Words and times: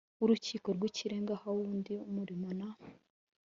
w 0.19 0.21
urukiko 0.25 0.67
rw 0.77 0.83
ikirenga 0.89 1.31
ahawe 1.37 1.61
undi 1.73 1.93
murimo 2.13 2.47
na 2.59 2.69